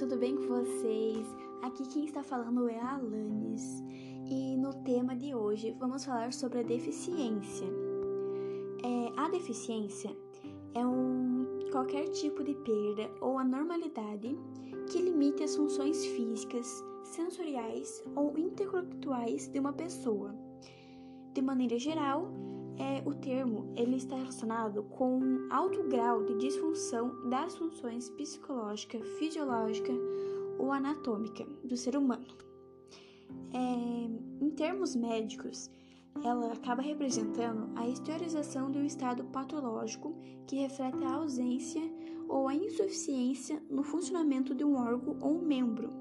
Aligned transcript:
tudo 0.00 0.16
bem 0.16 0.34
com 0.34 0.46
vocês? 0.46 1.26
Aqui 1.60 1.86
quem 1.86 2.06
está 2.06 2.22
falando 2.22 2.70
é 2.70 2.80
a 2.80 2.94
Alanis 2.94 3.84
e 4.30 4.56
no 4.56 4.72
tema 4.82 5.14
de 5.14 5.34
hoje 5.34 5.76
vamos 5.78 6.06
falar 6.06 6.32
sobre 6.32 6.60
a 6.60 6.62
deficiência. 6.62 7.66
É, 8.82 9.20
a 9.20 9.28
deficiência 9.28 10.10
é 10.74 10.86
um 10.86 11.68
qualquer 11.70 12.08
tipo 12.08 12.42
de 12.42 12.54
perda 12.54 13.10
ou 13.20 13.38
anormalidade 13.38 14.38
que 14.90 15.02
limite 15.02 15.42
as 15.42 15.54
funções 15.54 16.02
físicas, 16.06 16.82
sensoriais 17.04 18.02
ou 18.16 18.38
intelectuais 18.38 19.48
de 19.48 19.58
uma 19.58 19.74
pessoa. 19.74 20.34
De 21.34 21.42
maneira 21.42 21.78
geral, 21.78 22.32
é, 22.80 23.02
o 23.04 23.14
termo 23.14 23.74
ele 23.76 23.96
está 23.96 24.16
relacionado 24.16 24.82
com 24.84 25.18
um 25.18 25.48
alto 25.50 25.82
grau 25.84 26.24
de 26.24 26.38
disfunção 26.38 27.28
das 27.28 27.54
funções 27.54 28.08
psicológica, 28.08 28.98
fisiológica 29.18 29.92
ou 30.58 30.72
anatômica 30.72 31.44
do 31.62 31.76
ser 31.76 31.94
humano. 31.94 32.26
É, 33.52 34.44
em 34.44 34.50
termos 34.52 34.96
médicos, 34.96 35.70
ela 36.24 36.54
acaba 36.54 36.80
representando 36.80 37.70
a 37.76 37.86
exteriorização 37.86 38.70
de 38.70 38.78
um 38.78 38.84
estado 38.86 39.24
patológico 39.24 40.16
que 40.46 40.56
reflete 40.56 41.04
a 41.04 41.14
ausência 41.16 41.82
ou 42.28 42.48
a 42.48 42.54
insuficiência 42.54 43.62
no 43.68 43.82
funcionamento 43.82 44.54
de 44.54 44.64
um 44.64 44.76
órgão 44.76 45.18
ou 45.20 45.36
um 45.36 45.42
membro, 45.42 45.92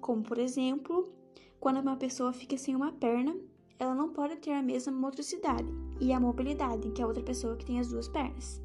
como 0.00 0.22
por 0.22 0.38
exemplo, 0.38 1.12
quando 1.60 1.80
uma 1.80 1.96
pessoa 1.96 2.32
fica 2.32 2.56
sem 2.58 2.74
uma 2.74 2.92
perna 2.92 3.34
ela 3.78 3.94
não 3.94 4.10
pode 4.10 4.36
ter 4.36 4.52
a 4.52 4.62
mesma 4.62 4.92
motricidade 4.92 5.83
e 6.00 6.12
a 6.12 6.20
mobilidade 6.20 6.90
que 6.90 7.02
a 7.02 7.06
outra 7.06 7.22
pessoa 7.22 7.56
que 7.56 7.64
tem 7.64 7.80
as 7.80 7.88
duas 7.88 8.08
pernas. 8.08 8.60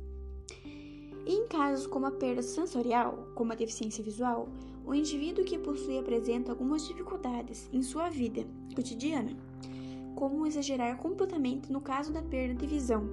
E 1.26 1.34
em 1.34 1.48
casos 1.48 1.86
como 1.86 2.06
a 2.06 2.12
perda 2.12 2.42
sensorial, 2.42 3.28
como 3.36 3.52
a 3.52 3.56
deficiência 3.56 4.04
visual, 4.04 4.50
o 4.86 4.96
indivíduo 4.96 5.46
que 5.46 5.60
possui 5.60 6.00
apresenta 6.00 6.52
algumas 6.52 6.88
dificuldades 6.88 7.70
em 7.72 7.84
sua 7.84 8.10
vida 8.10 8.46
cotidiana, 8.76 9.38
como 10.16 10.48
exagerar 10.48 10.98
completamente 10.98 11.72
no 11.72 11.80
caso 11.80 12.12
da 12.12 12.22
perda 12.22 12.56
de 12.56 12.66
visão, 12.66 13.08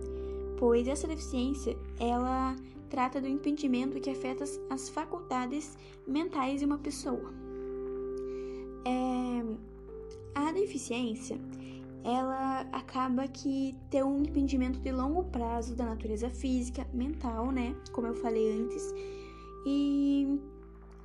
pois 0.58 0.88
essa 0.88 1.06
deficiência 1.06 1.76
ela 2.00 2.56
trata 2.88 3.20
do 3.20 3.28
impedimento 3.28 4.00
que 4.00 4.08
afeta 4.08 4.44
as 4.70 4.88
faculdades 4.88 5.76
mentais 6.06 6.60
de 6.60 6.66
uma 6.66 6.78
pessoa. 6.78 7.32
É, 8.84 9.44
a 10.34 10.52
deficiência 10.52 11.38
ela 12.04 12.60
acaba 12.72 13.26
que 13.26 13.74
tem 13.90 14.02
um 14.02 14.22
impedimento 14.22 14.78
de 14.78 14.92
longo 14.92 15.24
prazo 15.24 15.74
da 15.74 15.84
natureza 15.84 16.30
física, 16.30 16.86
mental, 16.92 17.50
né? 17.50 17.74
Como 17.92 18.06
eu 18.06 18.14
falei 18.14 18.60
antes. 18.60 18.94
E 19.66 20.38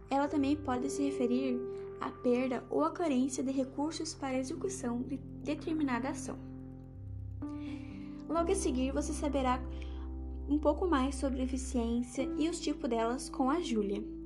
ela 0.10 0.28
também 0.28 0.56
pode 0.56 0.90
se 0.90 1.04
referir 1.04 1.60
à 2.00 2.10
perda 2.10 2.64
ou 2.70 2.84
à 2.84 2.92
carência 2.92 3.44
de 3.44 3.52
recursos 3.52 4.14
para 4.14 4.38
execução 4.38 5.02
de 5.02 5.18
determinada 5.44 6.10
ação. 6.10 6.38
Logo 8.30 8.52
a 8.52 8.56
seguir, 8.56 8.92
você 8.92 9.12
saberá 9.12 9.62
um 10.48 10.58
pouco 10.58 10.88
mais 10.88 11.16
sobre 11.16 11.42
eficiência 11.42 12.30
e 12.38 12.50
os 12.50 12.60
tipos 12.60 12.90
delas 12.90 13.30
com 13.30 13.50
a 13.50 13.60
Júlia. 13.60 14.21